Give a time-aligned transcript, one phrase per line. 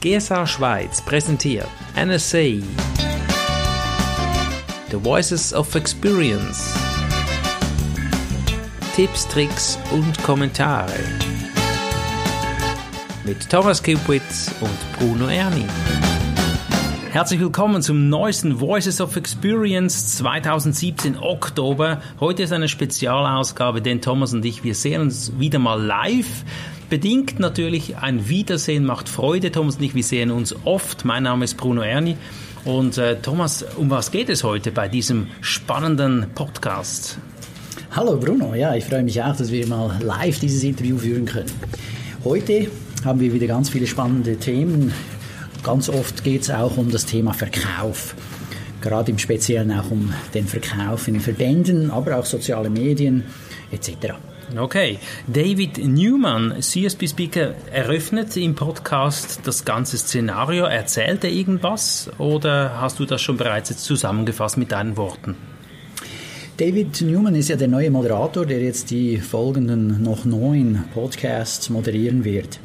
[0.00, 2.62] GSA Schweiz präsentiert NSA
[4.90, 6.74] The Voices of Experience
[8.96, 10.98] Tipps, Tricks und Kommentare
[13.26, 15.66] mit Thomas Kupitz und Bruno Erni.
[17.12, 22.00] Herzlich willkommen zum neuesten Voices of Experience 2017 Oktober.
[22.20, 26.44] Heute ist eine Spezialausgabe, denn Thomas und ich, wir sehen uns wieder mal live.
[26.90, 29.50] Bedingt natürlich ein Wiedersehen macht Freude.
[29.50, 31.04] Thomas und ich, wir sehen uns oft.
[31.06, 32.16] Mein Name ist Bruno Erni.
[32.66, 37.18] Und äh, Thomas, um was geht es heute bei diesem spannenden Podcast?
[37.92, 41.50] Hallo Bruno, ja, ich freue mich auch, dass wir mal live dieses Interview führen können.
[42.24, 42.66] Heute
[43.04, 44.92] haben wir wieder ganz viele spannende Themen
[45.62, 48.14] Ganz oft geht es auch um das Thema Verkauf.
[48.80, 53.24] Gerade im Speziellen auch um den Verkauf in Verbänden, aber auch soziale Medien
[53.70, 54.14] etc.
[54.58, 60.64] Okay, David Newman, CSP-Speaker, eröffnet im Podcast das ganze Szenario.
[60.64, 65.36] Erzählt er irgendwas oder hast du das schon bereits jetzt zusammengefasst mit deinen Worten?
[66.56, 72.24] David Newman ist ja der neue Moderator, der jetzt die folgenden noch neun Podcasts moderieren
[72.24, 72.58] wird.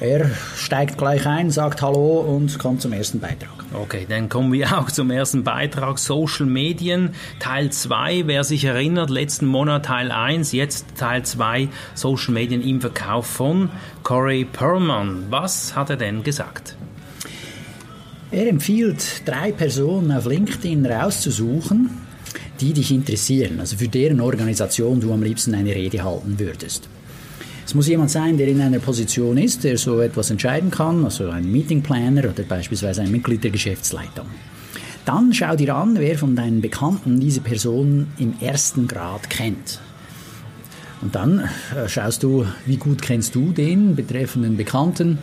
[0.00, 3.64] Er steigt gleich ein, sagt Hallo und kommt zum ersten Beitrag.
[3.72, 6.00] Okay, dann kommen wir auch zum ersten Beitrag.
[6.00, 8.26] Social Medien, Teil 2.
[8.26, 13.70] Wer sich erinnert, letzten Monat Teil 1, jetzt Teil 2, Social Medien im Verkauf von
[14.02, 15.26] Corey Perlman.
[15.30, 16.76] Was hat er denn gesagt?
[18.32, 21.90] Er empfiehlt, drei Personen auf LinkedIn rauszusuchen,
[22.60, 26.88] die dich interessieren, also für deren Organisation du am liebsten eine Rede halten würdest.
[27.74, 31.28] Es muss jemand sein, der in einer Position ist, der so etwas entscheiden kann, also
[31.28, 34.26] ein Meetingplaner oder beispielsweise ein Mitglied der Geschäftsleitung.
[35.04, 39.80] Dann schau dir an, wer von deinen Bekannten diese Person im ersten Grad kennt.
[41.02, 45.18] Und dann äh, schaust du, wie gut kennst du den betreffenden Bekannten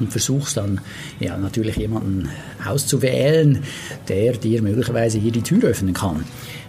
[0.00, 0.80] und versuchst dann
[1.20, 2.28] ja natürlich jemanden
[2.66, 3.62] auszuwählen,
[4.08, 6.24] der dir möglicherweise hier die Tür öffnen kann.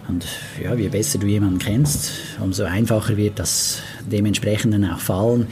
[0.08, 0.26] Und
[0.62, 3.78] ja, je besser du jemanden kennst, umso einfacher wird das
[4.10, 5.46] dementsprechend dann auch fallen,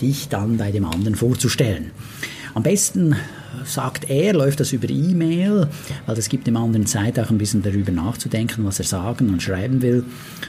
[0.00, 1.92] dich dann bei dem anderen vorzustellen.
[2.54, 3.16] Am besten
[3.64, 5.68] sagt er, läuft das über E-Mail,
[6.06, 9.42] weil das gibt dem anderen Zeit auch ein bisschen darüber nachzudenken, was er sagen und
[9.42, 10.04] schreiben will.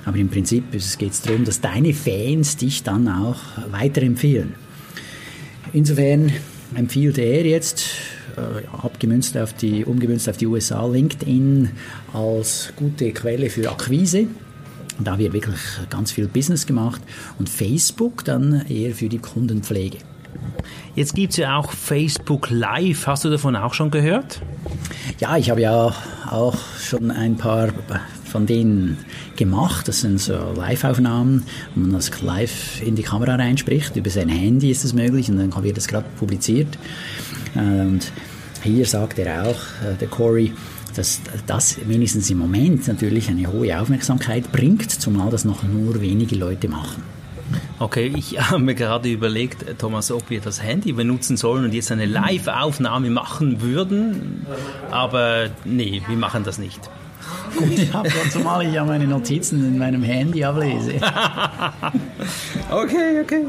[0.06, 3.40] Aber im Prinzip geht es darum, dass deine Fans dich dann auch
[3.72, 4.56] weiterempfehlen.
[5.72, 6.32] Insofern
[6.76, 7.86] empfiehlt er jetzt,
[8.38, 11.70] äh, abgemünzt auf die, umgemünzt auf die USA, LinkedIn
[12.14, 14.28] als gute Quelle für Akquise.
[15.00, 17.02] Da wird wirklich ganz viel Business gemacht
[17.40, 19.98] und Facebook dann eher für die Kundenpflege.
[20.96, 23.08] Jetzt gibt es ja auch Facebook Live.
[23.08, 24.42] Hast du davon auch schon gehört?
[25.20, 25.94] Ja, ich habe ja
[26.30, 27.70] auch schon ein paar
[28.34, 28.98] von denen
[29.36, 29.88] gemacht.
[29.88, 31.44] Das sind so Live-Aufnahmen,
[31.76, 33.96] wo man das live in die Kamera reinspricht.
[33.96, 36.78] Über sein Handy ist das möglich und dann wird das gerade publiziert.
[37.54, 38.12] Und
[38.64, 40.52] hier sagt er auch, äh, der Corey,
[40.96, 46.36] dass das wenigstens im Moment natürlich eine hohe Aufmerksamkeit bringt, zumal das noch nur wenige
[46.36, 47.04] Leute machen.
[47.80, 51.92] Okay, ich habe mir gerade überlegt, Thomas, ob wir das Handy benutzen sollen und jetzt
[51.92, 54.46] eine Live-Aufnahme machen würden,
[54.92, 56.80] aber nee, wir machen das nicht.
[57.56, 60.96] Gut, ja, zumal ich ja meine Notizen in meinem Handy ablese.
[62.72, 63.46] okay, okay.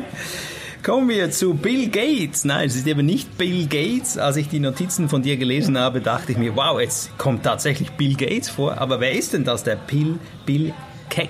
[0.85, 2.45] Kommen wir zu Bill Gates.
[2.45, 4.19] Nein, es ist eben nicht Bill Gates.
[4.19, 7.93] Als ich die Notizen von dir gelesen habe, dachte ich mir, wow, jetzt kommt tatsächlich
[7.93, 8.77] Bill Gates vor.
[8.77, 10.75] Aber wer ist denn das, der Bill, Bill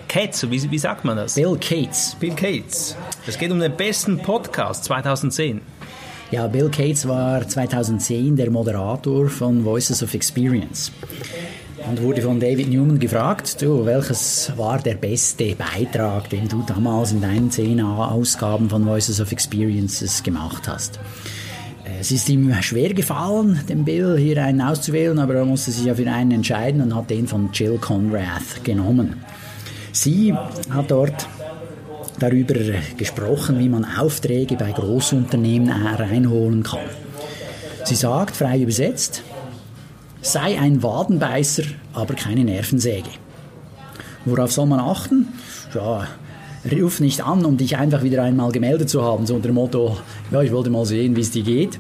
[0.09, 0.51] Gates?
[0.51, 1.35] Wie, wie sagt man das?
[1.35, 2.17] Bill Gates.
[2.19, 2.97] Bill Gates.
[3.27, 5.61] Es geht um den besten Podcast 2010.
[6.31, 10.91] Ja, Bill Gates war 2010 der Moderator von Voices of Experience
[11.89, 17.13] und wurde von David Newman gefragt, du, welches war der beste Beitrag, den du damals
[17.13, 20.99] in deinen zehn Ausgaben von Voices of Experiences gemacht hast.
[22.01, 25.95] Es ist ihm schwer gefallen, den Bill hier einen auszuwählen, aber er musste sich ja
[25.95, 29.23] für einen entscheiden und hat den von Jill Conrath genommen.
[29.95, 30.35] Sie
[30.71, 31.29] hat dort
[32.19, 32.55] darüber
[32.99, 36.81] gesprochen, wie man Aufträge bei Großunternehmen reinholen kann.
[37.85, 39.23] Sie sagt, frei übersetzt,
[40.21, 43.11] sei ein Wadenbeißer, aber keine Nervensäge.
[44.25, 45.29] Worauf soll man achten?
[45.73, 46.09] Ja,
[46.73, 49.99] ruf nicht an, um dich einfach wieder einmal gemeldet zu haben, so unter dem Motto,
[50.31, 51.79] ja, ich wollte mal sehen, wie es dir geht,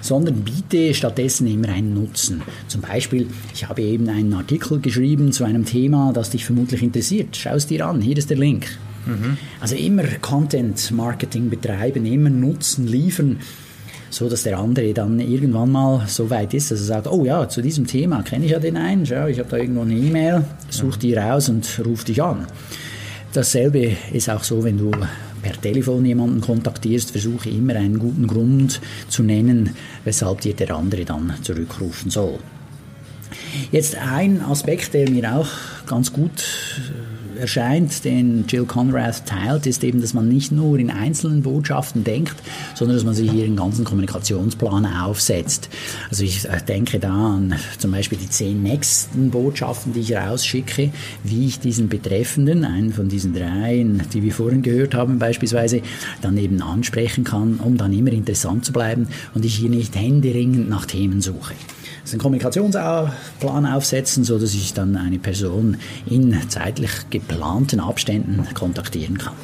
[0.00, 2.42] sondern biete stattdessen immer einen Nutzen.
[2.68, 7.36] Zum Beispiel, ich habe eben einen Artikel geschrieben zu einem Thema, das dich vermutlich interessiert.
[7.36, 8.66] Schau es dir an, hier ist der Link.
[9.06, 9.36] Mhm.
[9.60, 13.38] Also immer Content Marketing betreiben, immer Nutzen liefern
[14.14, 17.48] so dass der andere dann irgendwann mal so weit ist, dass er sagt, oh ja,
[17.48, 20.44] zu diesem Thema kenne ich ja den einen, schau, ich habe da irgendwo eine E-Mail,
[20.70, 22.46] such die raus und ruf dich an.
[23.34, 24.92] Dasselbe ist auch so, wenn du
[25.42, 29.70] per Telefon jemanden kontaktierst, versuche immer einen guten Grund zu nennen,
[30.04, 32.38] weshalb dir der andere dann zurückrufen soll.
[33.72, 35.48] Jetzt ein Aspekt, der mir auch
[35.84, 36.44] ganz gut
[37.38, 42.34] erscheint, den Jill Conrad teilt, ist eben, dass man nicht nur in einzelnen Botschaften denkt,
[42.74, 45.68] sondern dass man sich hier einen ganzen Kommunikationsplan aufsetzt.
[46.10, 50.90] Also ich äh, denke da an zum Beispiel die zehn nächsten Botschaften, die ich rausschicke,
[51.22, 55.82] wie ich diesen Betreffenden, einen von diesen dreien, die wir vorhin gehört haben beispielsweise,
[56.20, 60.68] dann eben ansprechen kann, um dann immer interessant zu bleiben und ich hier nicht händeringend
[60.68, 61.54] nach Themen suche
[62.12, 69.34] einen Kommunikationsplan aufsetzen, so dass ich dann eine Person in zeitlich geplanten Abständen kontaktieren kann.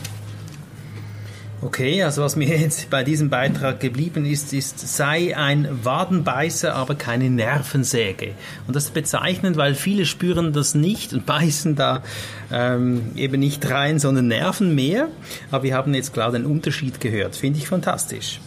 [1.63, 6.95] Okay, also was mir jetzt bei diesem Beitrag geblieben ist, ist, sei ein Wadenbeißer, aber
[6.95, 8.33] keine Nervensäge.
[8.67, 12.03] Und das ist bezeichnend, weil viele spüren das nicht und beißen da
[12.51, 15.09] ähm, eben nicht rein, sondern nerven mehr.
[15.51, 17.37] Aber wir haben jetzt klar den Unterschied gehört.
[17.37, 18.41] Finde ich fantastisch.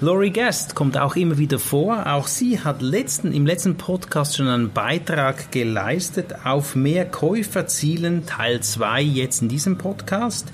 [0.00, 2.06] Laurie Guest kommt auch immer wieder vor.
[2.06, 8.26] Auch sie hat letzten, im letzten Podcast schon einen Beitrag geleistet auf mehr Käufer zielen,
[8.26, 10.48] Teil 2 jetzt in diesem Podcast.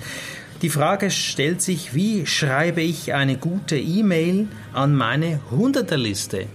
[0.61, 6.47] Die Frage stellt sich, wie schreibe ich eine gute E-Mail an meine Hunderterliste?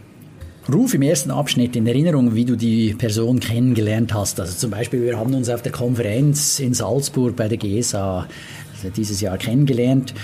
[0.72, 4.40] Ruf im ersten Abschnitt in Erinnerung, wie du die Person kennengelernt hast.
[4.40, 8.26] Also zum Beispiel, wir haben uns auf der Konferenz in Salzburg bei der GSA
[8.96, 10.14] dieses Jahr kennengelernt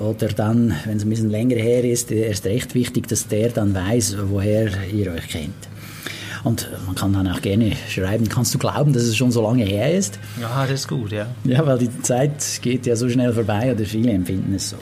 [0.00, 3.74] oder dann, wenn es ein bisschen länger her ist, erst recht wichtig, dass der dann
[3.74, 5.68] weiß, woher ihr euch kennt.
[6.42, 9.64] Und man kann dann auch gerne schreiben, kannst du glauben, dass es schon so lange
[9.64, 10.18] her ist?
[10.40, 11.26] Ja, das ist gut, ja.
[11.44, 12.32] Ja, weil die Zeit
[12.62, 14.76] geht ja so schnell vorbei oder viele empfinden es so.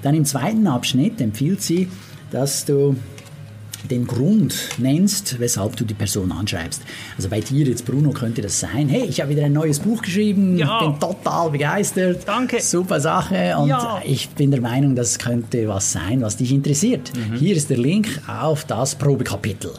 [0.00, 1.88] Dann im zweiten Abschnitt empfiehlt sie,
[2.30, 2.96] dass du
[3.90, 6.82] den Grund nennst, weshalb du die Person anschreibst.
[7.16, 10.02] Also bei dir jetzt, Bruno, könnte das sein, hey, ich habe wieder ein neues Buch
[10.02, 10.80] geschrieben, ja.
[10.80, 12.22] bin total begeistert.
[12.26, 12.60] Danke.
[12.60, 14.00] Super Sache und ja.
[14.04, 17.12] ich bin der Meinung, das könnte was sein, was dich interessiert.
[17.14, 17.36] Mhm.
[17.36, 19.72] Hier ist der Link auf das Probekapitel.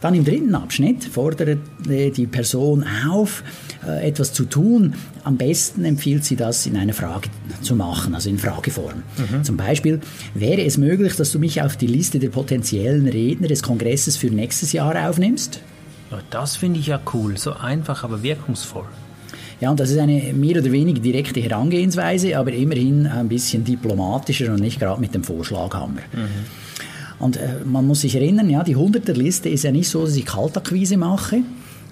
[0.00, 3.42] Dann im dritten Abschnitt fordert äh, die Person auf,
[3.86, 4.94] etwas zu tun.
[5.22, 7.28] Am besten empfiehlt sie das in einer Frage
[7.62, 9.02] zu machen, also in Frageform.
[9.16, 9.44] Mhm.
[9.44, 10.00] Zum Beispiel,
[10.34, 14.28] wäre es möglich, dass du mich auf die Liste der potenziellen Redner des Kongresses für
[14.28, 15.60] nächstes Jahr aufnimmst?
[16.10, 18.86] Ja, das finde ich ja cool, so einfach, aber wirkungsvoll.
[19.60, 24.52] Ja, und das ist eine mehr oder weniger direkte Herangehensweise, aber immerhin ein bisschen diplomatischer
[24.52, 26.02] und nicht gerade mit dem Vorschlaghammer.
[26.12, 26.28] Mhm.
[27.18, 30.16] Und äh, man muss sich erinnern, ja, die 100er Liste ist ja nicht so, dass
[30.16, 31.42] ich Kaltakquise mache,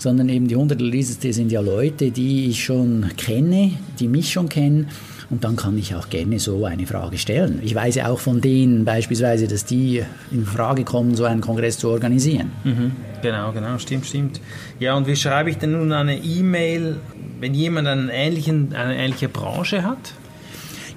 [0.02, 4.48] sondern eben die 100er Liste sind ja Leute, die ich schon kenne, die mich schon
[4.48, 4.88] kennen.
[5.30, 7.60] Und dann kann ich auch gerne so eine Frage stellen.
[7.62, 11.78] Ich weiß ja auch von denen beispielsweise, dass die in Frage kommen, so einen Kongress
[11.78, 12.50] zu organisieren.
[12.64, 12.92] Mhm.
[13.22, 14.40] Genau, genau, stimmt, stimmt.
[14.78, 16.96] Ja, und wie schreibe ich denn nun eine E-Mail,
[17.40, 20.12] wenn jemand einen ähnlichen, eine ähnliche Branche hat?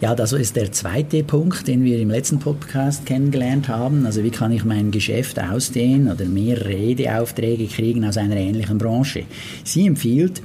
[0.01, 4.05] Ja, das ist der zweite Punkt, den wir im letzten Podcast kennengelernt haben.
[4.05, 9.23] Also wie kann ich mein Geschäft ausdehnen oder mehr Redeaufträge kriegen aus einer ähnlichen Branche?
[9.63, 10.41] Sie empfiehlt,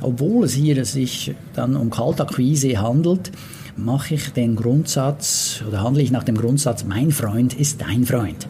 [0.00, 3.30] obwohl es hier sich dann um Kaltakquise handelt,
[3.76, 8.48] mache ich den Grundsatz oder handle ich nach dem Grundsatz, mein Freund ist dein Freund.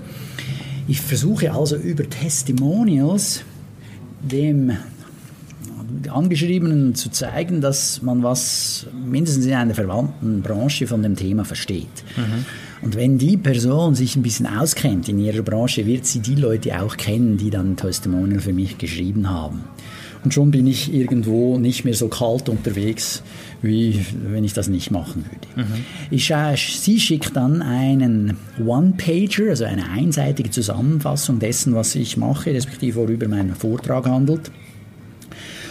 [0.88, 3.42] Ich versuche also über Testimonials
[4.22, 4.72] dem
[6.10, 11.86] Angeschriebenen zu zeigen, dass man was mindestens in einer verwandten Branche von dem Thema versteht.
[12.16, 12.44] Mhm.
[12.82, 16.80] Und wenn die Person sich ein bisschen auskennt in ihrer Branche, wird sie die Leute
[16.80, 19.64] auch kennen, die dann Testimonial für mich geschrieben haben.
[20.24, 23.22] Und schon bin ich irgendwo nicht mehr so kalt unterwegs,
[23.62, 25.68] wie wenn ich das nicht machen würde.
[25.68, 25.84] Mhm.
[26.10, 32.52] Ich, äh, sie schickt dann einen One-Pager, also eine einseitige Zusammenfassung dessen, was ich mache,
[32.52, 34.50] respektive worüber mein Vortrag handelt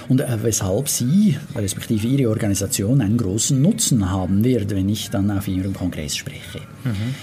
[0.09, 5.29] und äh, weshalb sie, respektive ihre Organisation, einen großen Nutzen haben wird, wenn ich dann
[5.31, 6.61] auf ihrem Kongress spreche.
[6.83, 7.15] Mhm.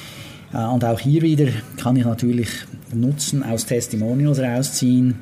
[0.53, 2.49] Äh, und auch hier wieder kann ich natürlich
[2.93, 5.17] Nutzen aus Testimonials rausziehen,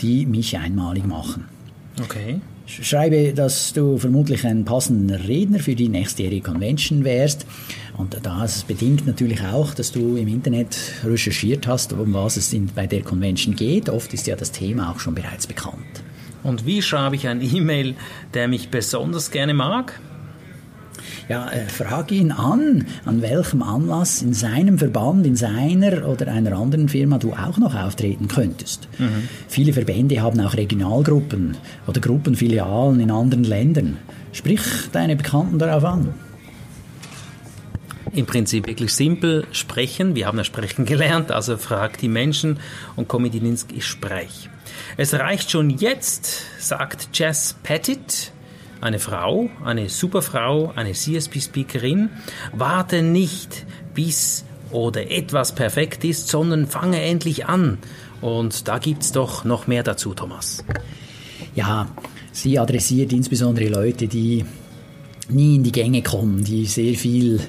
[0.00, 1.44] die mich einmalig machen.
[2.02, 2.40] Okay.
[2.66, 7.46] Schreibe, dass du vermutlich ein passender Redner für die nächstjährige Convention wärst.
[7.96, 12.88] Und das bedingt natürlich auch, dass du im Internet recherchiert hast, um was es bei
[12.88, 13.88] der Convention geht.
[13.88, 16.02] Oft ist ja das Thema auch schon bereits bekannt.
[16.46, 17.96] Und wie schreibe ich ein E-Mail,
[18.32, 19.98] der mich besonders gerne mag?
[21.28, 26.56] Ja, äh, frage ihn an, an welchem Anlass in seinem Verband, in seiner oder einer
[26.56, 28.88] anderen Firma du auch noch auftreten könntest.
[28.98, 29.28] Mhm.
[29.48, 31.56] Viele Verbände haben auch Regionalgruppen
[31.88, 33.96] oder Gruppenfilialen in anderen Ländern.
[34.32, 34.62] Sprich
[34.92, 36.14] deine Bekannten darauf an.
[38.12, 40.14] Im Prinzip wirklich simpel sprechen.
[40.14, 42.60] Wir haben ja sprechen gelernt, also frag die Menschen
[42.94, 44.48] und komm mit ihnen ins Gespräch.
[44.96, 48.32] Es reicht schon jetzt, sagt Jess Pettit,
[48.80, 52.10] eine Frau, eine Superfrau, eine CSP-Speakerin.
[52.52, 57.78] Warte nicht, bis oder etwas perfekt ist, sondern fange endlich an.
[58.20, 60.64] Und da gibt es doch noch mehr dazu, Thomas.
[61.54, 61.88] Ja,
[62.32, 64.44] sie adressiert insbesondere Leute, die
[65.28, 67.40] nie in die Gänge kommen, die sehr viel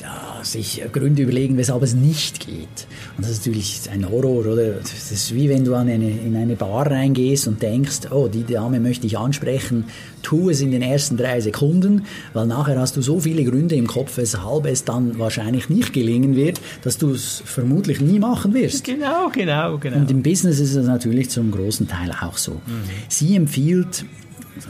[0.00, 2.86] ja, sich Gründe überlegen, weshalb es nicht geht.
[3.16, 4.72] Und das ist natürlich ein Horror, oder?
[4.74, 8.80] Das ist wie wenn du eine, in eine Bar reingehst und denkst, oh, die Dame
[8.80, 9.84] möchte ich ansprechen,
[10.22, 13.86] tu es in den ersten drei Sekunden, weil nachher hast du so viele Gründe im
[13.86, 18.84] Kopf, weshalb es dann wahrscheinlich nicht gelingen wird, dass du es vermutlich nie machen wirst.
[18.84, 19.96] Genau, genau, genau.
[19.96, 22.52] Und im Business ist es natürlich zum großen Teil auch so.
[22.52, 22.90] Mhm.
[23.08, 24.04] Sie empfiehlt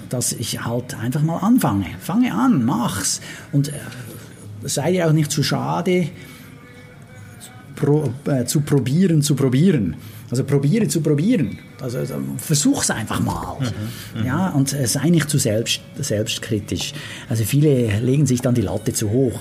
[0.09, 1.87] dass ich halt einfach mal anfange.
[2.01, 3.21] Fange an, mach's.
[3.53, 3.73] Und äh,
[4.63, 6.09] sei dir auch nicht zu schade,
[7.77, 9.97] pro, äh, zu probieren, zu probieren.
[10.31, 11.59] Also probiere zu probieren.
[11.81, 13.57] Also, also versuch's einfach mal.
[13.59, 16.93] Mhm, mhm, ja, und äh, sei nicht zu selbst, selbstkritisch.
[17.29, 19.41] Also viele legen sich dann die Latte zu hoch.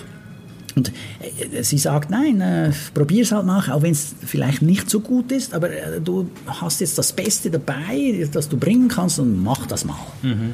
[0.75, 4.99] Und äh, sie sagt, nein, äh, es halt mal, auch wenn es vielleicht nicht so
[4.99, 9.43] gut ist, aber äh, du hast jetzt das Beste dabei, das du bringen kannst und
[9.43, 9.99] mach das mal.
[10.23, 10.53] Mhm.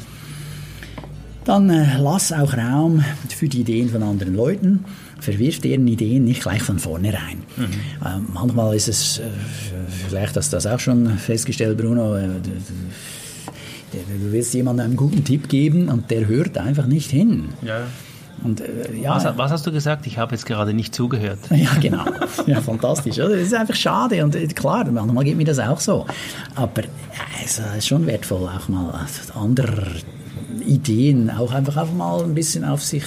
[1.45, 4.83] Dann äh, lass auch Raum für die Ideen von anderen Leuten.
[5.19, 7.43] Verwirf deren Ideen nicht gleich von vornherein.
[7.55, 7.63] Mhm.
[8.03, 9.23] Äh, manchmal ist es, äh,
[10.09, 12.27] vielleicht hast du das auch schon festgestellt, Bruno, äh,
[13.91, 17.49] du, willst jemandem einen guten Tipp geben und der hört einfach nicht hin.
[17.61, 17.83] Ja.
[18.43, 20.07] Und, äh, ja, was, was, hast du gesagt?
[20.07, 21.39] Ich habe jetzt gerade nicht zugehört.
[21.51, 22.05] Ja, genau.
[22.47, 23.19] Ja, fantastisch.
[23.19, 23.29] Oder?
[23.29, 24.23] Das ist einfach schade.
[24.23, 26.07] Und äh, klar, manchmal geht mir das auch so.
[26.55, 26.87] Aber äh,
[27.45, 29.85] es ist schon wertvoll, auch mal andere
[30.65, 33.03] Ideen auch einfach, einfach mal ein bisschen auf sich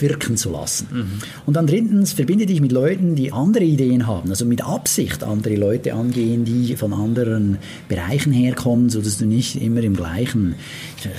[0.00, 0.88] wirken zu lassen.
[0.90, 1.06] Mhm.
[1.46, 5.56] Und dann drittens, verbinde dich mit Leuten, die andere Ideen haben, also mit Absicht andere
[5.56, 7.58] Leute angehen, die von anderen
[7.88, 10.54] Bereichen herkommen, sodass du nicht immer im gleichen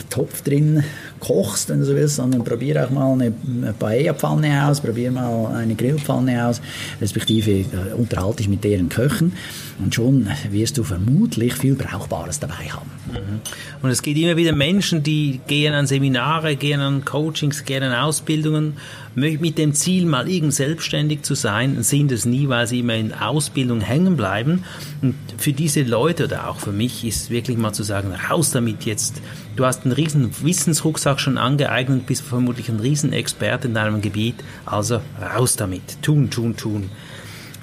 [0.09, 0.83] Topf drin
[1.19, 3.31] kochst, wenn du so willst, sondern probier auch mal eine
[3.77, 6.61] Paella-Pfanne aus, probier mal eine Grillpfanne aus,
[7.01, 9.33] respektive äh, unterhalte dich mit deren Köchen
[9.79, 12.89] und schon wirst du vermutlich viel Brauchbares dabei haben.
[13.11, 13.41] Mhm.
[13.81, 17.93] Und es geht immer wieder Menschen, die gehen an Seminare, gehen an Coachings, gehen an
[17.93, 18.77] Ausbildungen,
[19.15, 23.13] mit dem Ziel, mal irgend selbstständig zu sein, sind es nie, weil sie immer in
[23.13, 24.63] Ausbildung hängen bleiben.
[25.01, 28.85] Und für diese Leute oder auch für mich ist wirklich mal zu sagen, raus damit
[28.85, 29.21] jetzt.
[29.55, 35.01] Du hast einen riesen Wissensrucksack schon angeeignet, bist vermutlich ein Riesenexperte in deinem Gebiet, also
[35.19, 36.01] raus damit.
[36.03, 36.89] Tun, tun, tun.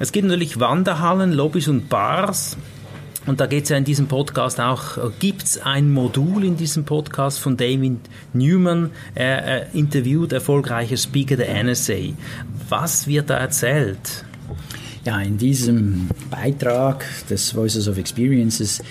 [0.00, 2.56] Es gibt natürlich Wanderhallen, Lobbys und Bars.
[3.26, 6.56] Und da geht es ja in diesem Podcast auch, äh, gibt es ein Modul in
[6.56, 7.98] diesem Podcast von David
[8.32, 12.14] Newman, er, er interviewt erfolgreiche Speaker der NSA.
[12.68, 14.24] Was wird da erzählt?
[15.04, 18.82] Ja, in diesem Beitrag des Voices of Experiences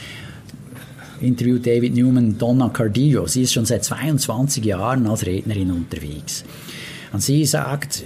[1.21, 3.27] interviewt David Newman Donna Cardillo.
[3.27, 6.43] Sie ist schon seit 22 Jahren als Rednerin unterwegs.
[7.11, 8.03] Und sie sagt,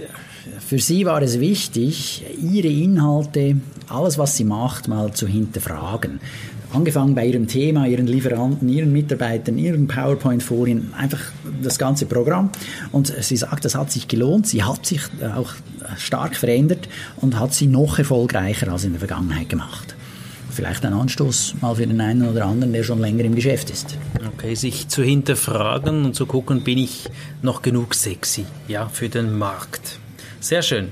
[0.70, 3.56] für sie war es wichtig, ihre Inhalte,
[3.88, 6.20] alles was sie macht, mal zu hinterfragen.
[6.72, 11.18] Angefangen bei ihrem Thema, ihren Lieferanten, ihren Mitarbeitern, ihren PowerPoint-Folien, einfach
[11.60, 12.50] das ganze Programm.
[12.92, 14.46] Und sie sagt, das hat sich gelohnt.
[14.46, 15.00] Sie hat sich
[15.34, 15.50] auch
[15.98, 19.96] stark verändert und hat sie noch erfolgreicher als in der Vergangenheit gemacht
[20.52, 23.96] vielleicht ein Anstoß mal für den einen oder anderen, der schon länger im Geschäft ist.
[24.34, 27.08] Okay, sich zu hinterfragen und zu gucken, bin ich
[27.40, 30.00] noch genug sexy, ja, für den Markt.
[30.40, 30.88] Sehr schön.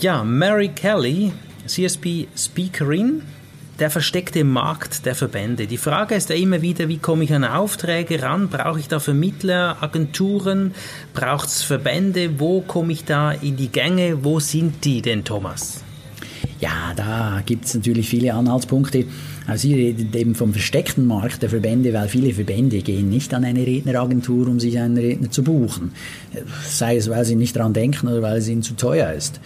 [0.00, 1.32] Ja, Mary Kelly,
[1.66, 3.22] CSP-Speakerin,
[3.78, 5.66] der versteckte Markt der Verbände.
[5.66, 8.48] Die Frage ist ja immer wieder, wie komme ich an Aufträge ran?
[8.48, 10.74] Brauche ich da Vermittler, Agenturen?
[11.12, 12.40] Braucht es Verbände?
[12.40, 14.24] Wo komme ich da in die Gänge?
[14.24, 15.84] Wo sind die denn, Thomas?
[16.60, 19.04] Ja, da gibt es natürlich viele Anhaltspunkte.
[19.50, 23.44] Also Sie reden eben vom versteckten Markt der Verbände, weil viele Verbände gehen nicht an
[23.44, 25.90] eine Redneragentur, um sich einen Redner zu buchen.
[26.68, 29.40] Sei es, weil sie nicht daran denken oder weil es ihnen zu teuer ist.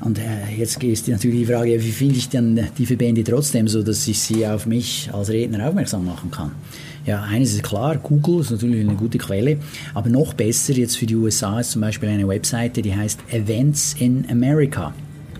[0.00, 0.22] Und äh,
[0.56, 4.18] jetzt ist natürlich die Frage, wie finde ich dann die Verbände trotzdem so, dass ich
[4.18, 6.52] sie auf mich als Redner aufmerksam machen kann?
[7.04, 9.58] Ja, eines ist klar, Google ist natürlich eine gute Quelle,
[9.92, 13.96] aber noch besser jetzt für die USA ist zum Beispiel eine Webseite, die heißt Events
[13.98, 14.94] in America.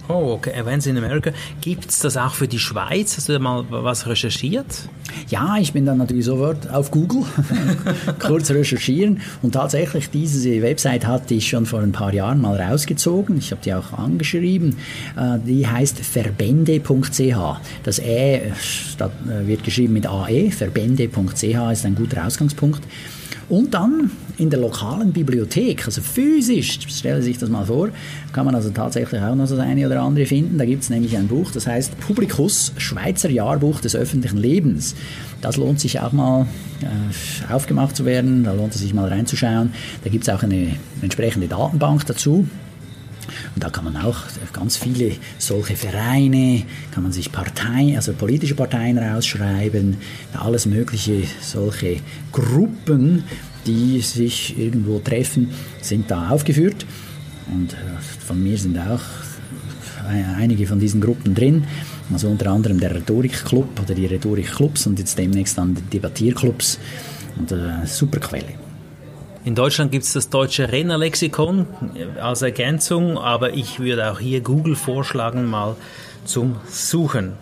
[0.09, 0.53] Oh, okay.
[0.53, 1.33] Events in America.
[1.61, 3.17] Gibt es das auch für die Schweiz?
[3.17, 4.89] Hast du da mal was recherchiert?
[5.29, 7.25] Ja, ich bin dann natürlich sofort auf Google,
[8.21, 9.21] kurz recherchieren.
[9.43, 13.37] Und tatsächlich, diese Website hatte ich schon vor ein paar Jahren mal rausgezogen.
[13.39, 14.77] Ich habe die auch angeschrieben.
[15.17, 17.61] Äh, die heißt verbände.ch.
[17.83, 18.51] Das E äh,
[19.45, 20.51] wird geschrieben mit AE.
[20.51, 22.83] Verbände.ch ist ein guter Ausgangspunkt.
[23.49, 27.91] Und dann in der lokalen Bibliothek, also physisch, stellen Sie sich das mal vor,
[28.33, 30.59] kann man also tatsächlich auch noch das eine oder andere finden.
[30.59, 34.97] Da gibt es nämlich ein Buch, das heißt Publikus, Schweizer Jahrbuch des öffentlichen Lebens.
[35.43, 36.47] Das lohnt sich auch mal
[36.83, 39.73] äh, aufgemacht zu werden, da lohnt es sich mal reinzuschauen.
[40.03, 42.47] Da gibt es auch eine entsprechende Datenbank dazu.
[43.54, 44.16] Und da kann man auch
[44.52, 49.97] ganz viele solche Vereine, kann man sich Parteien, also politische Parteien rausschreiben,
[50.35, 51.99] alles mögliche solche
[52.33, 53.25] Gruppen,
[53.66, 56.87] die sich irgendwo treffen, sind da aufgeführt.
[57.52, 57.76] Und äh,
[58.26, 59.00] von mir sind auch
[60.37, 61.64] einige von diesen Gruppen drin.
[62.12, 66.78] Also unter anderem der Rhetorikclub oder die Rhetorikclubs und jetzt demnächst dann die Debattierclubs.
[67.38, 68.65] Und äh, super Quelle.
[69.47, 71.69] In Deutschland gibt es das deutsche Rennerlexikon
[72.21, 75.76] als Ergänzung, aber ich würde auch hier Google vorschlagen, mal
[76.25, 77.35] zum Suchen.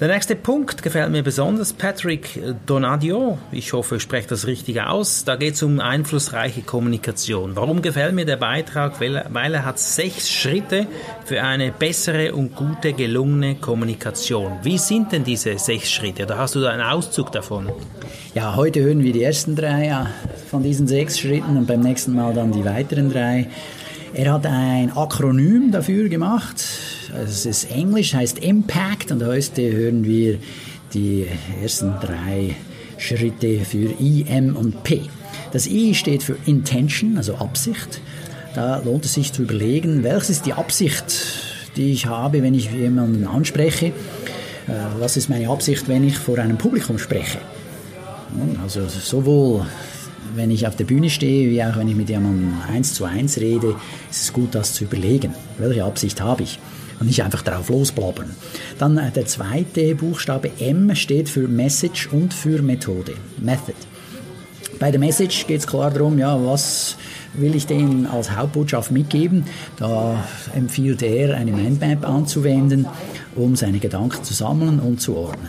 [0.00, 1.74] Der nächste Punkt gefällt mir besonders.
[1.74, 5.24] Patrick Donadio, ich hoffe, ich spreche das richtig aus.
[5.26, 7.54] Da geht es um einflussreiche Kommunikation.
[7.54, 8.98] Warum gefällt mir der Beitrag?
[8.98, 10.86] Weil er, hat sechs Schritte
[11.26, 14.52] für eine bessere und gute gelungene Kommunikation.
[14.62, 16.24] Wie sind denn diese sechs Schritte?
[16.24, 17.70] Da hast du da einen Auszug davon.
[18.34, 20.06] Ja, heute hören wir die ersten drei
[20.50, 23.48] von diesen sechs Schritten und beim nächsten Mal dann die weiteren drei.
[24.12, 26.64] Er hat ein Akronym dafür gemacht
[27.12, 30.38] also es ist Englisch, heißt Impact und heute hören wir
[30.94, 31.26] die
[31.62, 32.54] ersten drei
[32.98, 35.02] Schritte für I, M und P.
[35.52, 38.00] Das I steht für Intention, also Absicht.
[38.54, 41.04] Da lohnt es sich zu überlegen, welches ist die Absicht,
[41.76, 43.86] die ich habe, wenn ich jemanden anspreche.
[43.86, 43.92] Äh,
[44.98, 47.38] was ist meine Absicht, wenn ich vor einem Publikum spreche?
[48.62, 49.66] Also sowohl
[50.34, 53.38] wenn ich auf der Bühne stehe, wie auch wenn ich mit jemandem eins zu eins
[53.38, 53.74] rede,
[54.10, 55.34] ist es gut, das zu überlegen.
[55.58, 56.58] Welche Absicht habe ich?
[57.00, 58.30] und nicht einfach drauf losblabbern.
[58.78, 63.74] Dann äh, der zweite Buchstabe M steht für Message und für Methode, Method.
[64.78, 66.96] Bei der Message geht es klar darum, ja, was
[67.34, 69.44] will ich denen als Hauptbotschaft mitgeben.
[69.76, 70.24] Da
[70.54, 72.86] empfiehlt er, eine Mindmap anzuwenden,
[73.34, 75.48] um seine Gedanken zu sammeln und zu ordnen.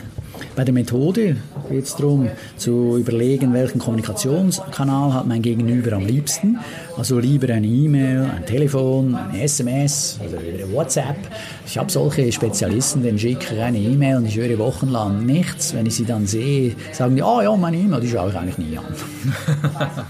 [0.62, 1.38] Bei der Methode
[1.72, 6.60] geht es darum, zu überlegen, welchen Kommunikationskanal hat mein Gegenüber am liebsten.
[6.96, 11.18] Also lieber eine E-Mail, ein Telefon, ein SMS oder WhatsApp.
[11.66, 15.74] Ich habe solche Spezialisten, denen schicke ich eine E-Mail und ich höre wochenlang nichts.
[15.74, 18.38] Wenn ich sie dann sehe, sagen die, ah oh ja, meine E-Mail, die schaue ich
[18.38, 18.86] eigentlich nie an.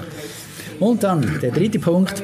[0.82, 2.24] und dann der dritte Punkt,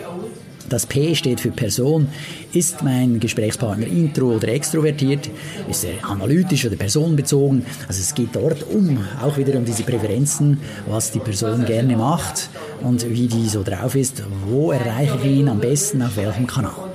[0.69, 2.07] das P steht für Person.
[2.53, 5.29] Ist mein Gesprächspartner intro oder extrovertiert?
[5.69, 7.65] Ist er analytisch oder personenbezogen?
[7.87, 12.49] Also es geht dort um, auch wieder um diese Präferenzen, was die Person gerne macht
[12.81, 14.23] und wie die so drauf ist.
[14.47, 16.86] Wo erreiche ich ihn am besten, auf welchem Kanal?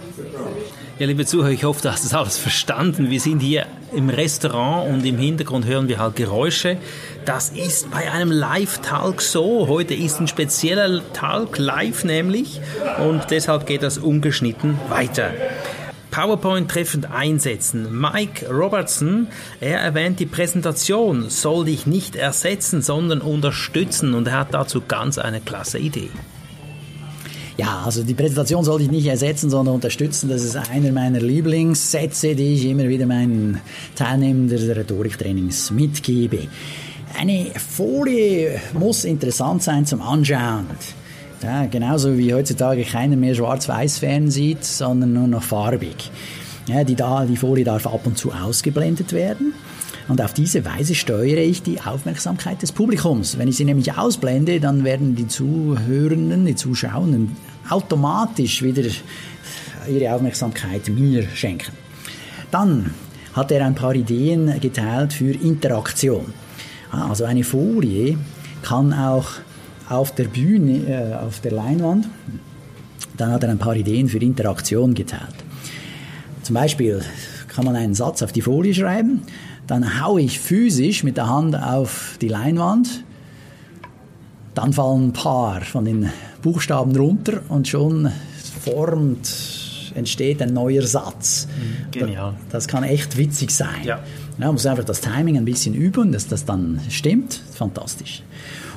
[1.03, 3.11] Ja, liebe Zuhörer, ich hoffe, du hast das alles verstanden.
[3.11, 6.77] Wir sind hier im Restaurant und im Hintergrund hören wir halt Geräusche.
[7.25, 9.67] Das ist bei einem Live-Talk so.
[9.67, 12.61] Heute ist ein spezieller Talk live nämlich
[13.05, 15.33] und deshalb geht das ungeschnitten weiter.
[16.13, 17.89] PowerPoint treffend einsetzen.
[18.01, 19.27] Mike Robertson,
[19.59, 25.19] er erwähnt, die Präsentation soll dich nicht ersetzen, sondern unterstützen und er hat dazu ganz
[25.19, 26.11] eine klasse Idee.
[27.63, 30.29] Ja, also die Präsentation soll ich nicht ersetzen, sondern unterstützen.
[30.29, 33.61] Das ist einer meiner Lieblingssätze, die ich immer wieder meinen
[33.95, 36.49] Teilnehmern des Rhetoriktrainings mitgebe.
[37.17, 40.67] Eine Folie muss interessant sein zum Anschauen.
[41.41, 46.11] Ja, genauso wie heutzutage keiner mehr schwarz-weiß fern sieht, sondern nur noch farbig.
[46.67, 49.55] Ja, die, die Folie darf ab und zu ausgeblendet werden.
[50.13, 53.39] Und auf diese Weise steuere ich die Aufmerksamkeit des Publikums.
[53.39, 57.35] Wenn ich sie nämlich ausblende, dann werden die Zuhörenden, die Zuschauenden
[57.71, 58.83] automatisch wieder
[59.89, 61.73] ihre Aufmerksamkeit mir schenken.
[62.51, 62.93] Dann
[63.33, 66.35] hat er ein paar Ideen geteilt für Interaktion.
[66.91, 68.19] Ah, also eine Folie
[68.61, 69.31] kann auch
[69.89, 72.07] auf der Bühne, äh, auf der Leinwand,
[73.17, 75.37] dann hat er ein paar Ideen für Interaktion geteilt.
[76.43, 77.01] Zum Beispiel
[77.49, 79.23] kann man einen Satz auf die Folie schreiben
[79.73, 83.05] dann haue ich physisch mit der Hand auf die Leinwand,
[84.53, 86.11] dann fallen ein paar von den
[86.43, 88.13] Buchstaben runter und schon
[88.61, 91.49] formt, entsteht ein neuer Satz.
[91.57, 92.35] Mhm, genial.
[92.51, 93.83] Das kann echt witzig sein.
[93.83, 94.01] Ja.
[94.39, 97.41] Ja, man muss einfach das Timing ein bisschen üben, dass das dann stimmt.
[97.55, 98.23] Fantastisch.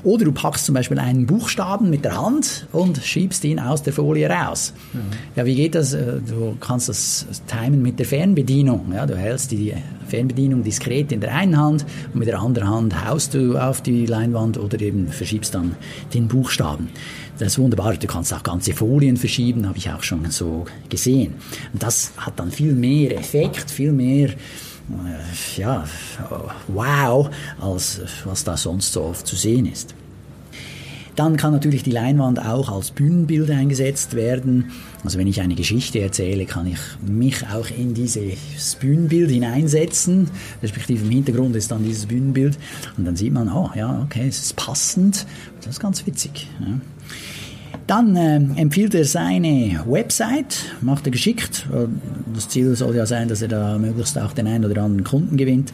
[0.05, 3.91] Oder du packst zum Beispiel einen Buchstaben mit der Hand und schiebst ihn aus der
[3.91, 4.71] Folie raus.
[4.93, 4.99] Mhm.
[5.35, 5.93] Ja, wie geht das?
[5.93, 8.93] Äh, du kannst das timen mit der Fernbedienung.
[8.93, 9.73] Ja, du hältst die
[10.07, 14.05] Fernbedienung diskret in der einen Hand und mit der anderen Hand haust du auf die
[14.05, 15.75] Leinwand oder eben verschiebst dann
[16.13, 16.89] den Buchstaben.
[17.39, 17.95] Das ist wunderbar.
[17.95, 21.33] Du kannst auch ganze Folien verschieben, habe ich auch schon so gesehen.
[21.73, 24.29] Und das hat dann viel mehr Effekt, viel mehr
[25.57, 25.85] ja,
[26.67, 29.95] wow, als was da sonst so oft zu sehen ist.
[31.15, 34.71] Dann kann natürlich die Leinwand auch als Bühnenbild eingesetzt werden.
[35.03, 40.29] Also wenn ich eine Geschichte erzähle, kann ich mich auch in dieses Bühnenbild hineinsetzen.
[40.61, 42.57] Respektive im Hintergrund ist dann dieses Bühnenbild.
[42.97, 45.25] Und dann sieht man, oh ja, okay, es ist passend.
[45.61, 46.49] Das ist ganz witzig.
[46.59, 46.81] Ja.
[47.87, 51.67] Dann äh, empfiehlt er seine Website, macht er geschickt.
[52.33, 55.37] Das Ziel soll ja sein, dass er da möglichst auch den einen oder anderen Kunden
[55.37, 55.71] gewinnt.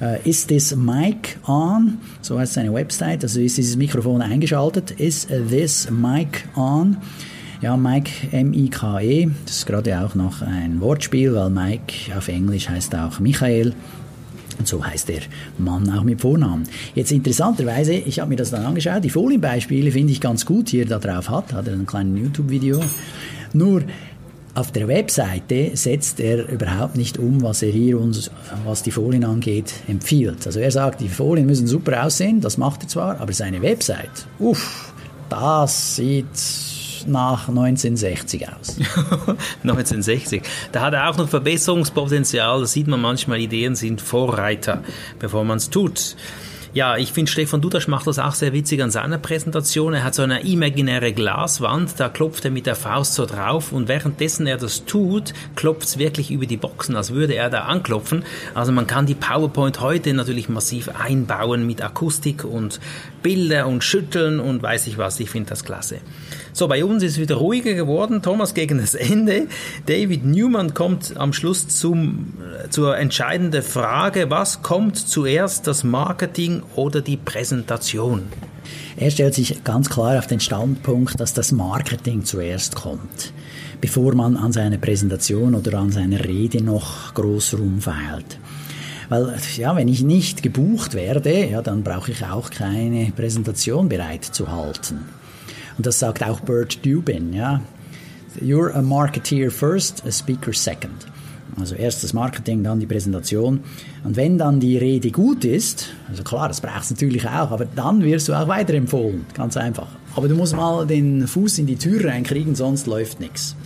[0.00, 1.98] Äh, ist this mic on?
[2.20, 3.22] So heißt seine Website.
[3.22, 4.90] Also ist dieses Mikrofon eingeschaltet?
[4.92, 6.96] Is this mic on?
[7.62, 9.28] Ja, Mike, M-I-K-E.
[9.46, 13.72] Das ist gerade auch noch ein Wortspiel, weil Mike auf Englisch heißt auch Michael.
[14.58, 15.20] Und so heißt der
[15.58, 16.64] Mann auch mit Vornamen.
[16.94, 20.80] Jetzt interessanterweise, ich habe mir das dann angeschaut, die Folienbeispiele finde ich ganz gut, die
[20.80, 22.80] er da drauf hat, hat er ein kleines YouTube-Video.
[23.52, 23.82] Nur
[24.54, 28.30] auf der Webseite setzt er überhaupt nicht um, was er hier uns,
[28.64, 30.46] was die Folien angeht, empfiehlt.
[30.46, 34.26] Also er sagt, die Folien müssen super aussehen, das macht er zwar, aber seine Website,
[34.38, 34.94] uff,
[35.28, 36.24] das sieht
[37.08, 38.76] nach 1960 aus.
[39.62, 40.42] 1960.
[40.72, 42.60] Da hat er auch noch Verbesserungspotenzial.
[42.60, 44.82] Da sieht man manchmal, Ideen sind Vorreiter,
[45.18, 46.16] bevor man es tut.
[46.76, 49.94] Ja, ich finde Stefan Dudasch macht das auch sehr witzig an seiner Präsentation.
[49.94, 53.88] Er hat so eine imaginäre Glaswand, da klopft er mit der Faust so drauf und
[53.88, 58.26] währenddessen er das tut, klopft es wirklich über die Boxen, als würde er da anklopfen.
[58.52, 62.78] Also man kann die PowerPoint heute natürlich massiv einbauen mit Akustik und
[63.22, 65.18] Bilder und Schütteln und weiß ich was.
[65.18, 66.00] Ich finde das klasse.
[66.56, 69.46] So, bei uns ist wieder ruhiger geworden, Thomas, gegen das Ende.
[69.84, 72.32] David Newman kommt am Schluss zum,
[72.64, 78.22] äh, zur entscheidenden Frage, was kommt zuerst, das Marketing oder die Präsentation?
[78.96, 83.34] Er stellt sich ganz klar auf den Standpunkt, dass das Marketing zuerst kommt,
[83.82, 88.38] bevor man an seiner Präsentation oder an seiner Rede noch groß rumfeilt.
[89.10, 94.24] Weil, ja, wenn ich nicht gebucht werde, ja, dann brauche ich auch keine Präsentation bereit
[94.24, 95.04] zu halten.
[95.76, 97.60] Und das sagt auch Bert Dubin, ja.
[98.40, 101.06] You're a marketeer first, a speaker second.
[101.58, 103.60] Also erst das Marketing, dann die Präsentation.
[104.04, 107.64] Und wenn dann die Rede gut ist, also klar, das braucht es natürlich auch, aber
[107.64, 109.24] dann wirst du auch weiterempfohlen.
[109.32, 109.88] Ganz einfach.
[110.14, 113.56] Aber du musst mal den Fuß in die Tür reinkriegen, sonst läuft nichts.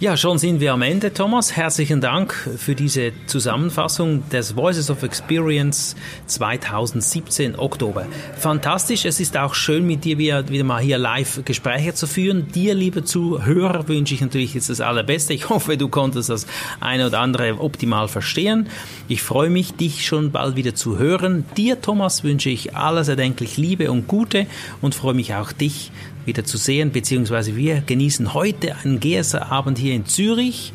[0.00, 1.56] Ja, schon sind wir am Ende, Thomas.
[1.56, 8.06] Herzlichen Dank für diese Zusammenfassung des Voices of Experience 2017 Oktober.
[8.36, 9.04] Fantastisch.
[9.06, 12.46] Es ist auch schön, mit dir wieder, wieder mal hier live Gespräche zu führen.
[12.52, 15.34] Dir, liebe Zuhörer, wünsche ich natürlich jetzt das Allerbeste.
[15.34, 16.46] Ich hoffe, du konntest das
[16.78, 18.68] eine oder andere optimal verstehen.
[19.08, 21.44] Ich freue mich, dich schon bald wieder zu hören.
[21.56, 24.46] Dir, Thomas, wünsche ich alles erdenklich Liebe und Gute
[24.80, 25.90] und freue mich auch dich
[26.28, 30.72] wieder zu sehen, beziehungsweise wir genießen heute einen GSA-Abend hier in Zürich.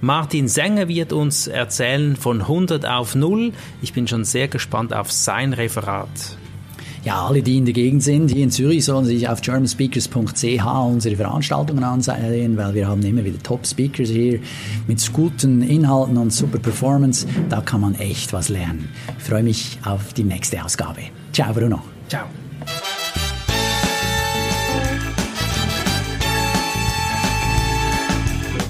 [0.00, 3.52] Martin Sänger wird uns erzählen von 100 auf 0.
[3.82, 6.08] Ich bin schon sehr gespannt auf sein Referat.
[7.04, 11.16] Ja, alle, die in der Gegend sind, hier in Zürich, sollen sich auf germanspeakers.ch unsere
[11.16, 14.38] Veranstaltungen ansehen, weil wir haben immer wieder Top-Speakers hier
[14.86, 17.26] mit guten Inhalten und super Performance.
[17.48, 18.88] Da kann man echt was lernen.
[19.18, 21.02] Ich freue mich auf die nächste Ausgabe.
[21.32, 21.82] Ciao, Bruno.
[22.08, 22.26] Ciao.